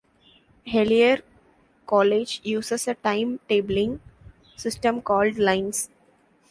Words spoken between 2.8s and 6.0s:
a time tabling system called lines.